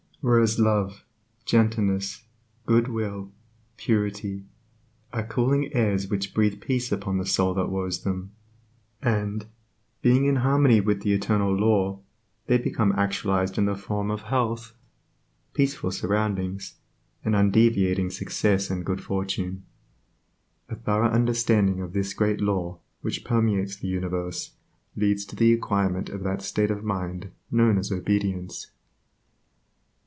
Whereas 0.23 0.59
love, 0.59 1.03
gentleness, 1.45 2.25
good 2.67 2.87
will, 2.89 3.31
purity, 3.75 4.45
are 5.11 5.25
cooling 5.25 5.73
airs 5.73 6.09
which 6.09 6.35
breathe 6.35 6.61
peace 6.61 6.91
upon 6.91 7.17
the 7.17 7.25
soul 7.25 7.55
that 7.55 7.71
woes 7.71 8.03
them, 8.03 8.29
and, 9.01 9.47
being 10.03 10.25
in 10.25 10.35
harmony 10.35 10.79
with 10.79 11.01
the 11.01 11.11
Eternal 11.13 11.55
Law, 11.55 12.01
they 12.45 12.59
become 12.59 12.91
actualized 12.95 13.57
in 13.57 13.65
the 13.65 13.75
form 13.75 14.11
of 14.11 14.21
health, 14.21 14.75
peaceful 15.55 15.89
surroundings, 15.89 16.75
and 17.25 17.35
undeviating 17.35 18.11
success 18.11 18.69
and 18.69 18.85
good 18.85 19.01
fortune. 19.03 19.65
A 20.69 20.75
thorough 20.75 21.09
understanding 21.09 21.81
of 21.81 21.93
this 21.93 22.13
Great 22.13 22.39
Law 22.41 22.77
which 23.01 23.25
permeates 23.25 23.75
the 23.75 23.87
universe 23.87 24.51
leads 24.95 25.25
to 25.25 25.35
the 25.35 25.51
acquirement 25.51 26.09
of 26.09 26.21
that 26.21 26.43
state 26.43 26.69
of 26.69 26.83
mind 26.83 27.31
known 27.49 27.79
as 27.79 27.91
obedience. 27.91 28.69